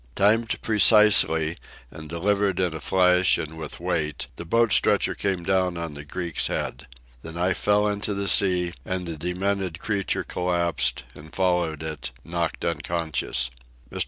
Timed 0.15 0.59
precisely, 0.63 1.55
and 1.91 2.09
delivered 2.09 2.59
in 2.59 2.73
a 2.73 2.79
flash 2.79 3.37
and 3.37 3.55
with 3.55 3.79
weight, 3.79 4.25
the 4.35 4.45
boat 4.45 4.73
stretcher 4.73 5.13
came 5.13 5.43
down 5.43 5.77
on 5.77 5.93
the 5.93 6.03
Greek's 6.03 6.47
head. 6.47 6.87
The 7.21 7.31
knife 7.31 7.59
fell 7.59 7.87
into 7.87 8.15
the 8.15 8.27
sea, 8.27 8.73
and 8.83 9.05
the 9.05 9.15
demented 9.15 9.77
creature 9.77 10.23
collapsed 10.23 11.03
and 11.13 11.31
followed 11.35 11.83
it, 11.83 12.13
knocked 12.25 12.65
unconscious. 12.65 13.51
Mr. 13.91 13.99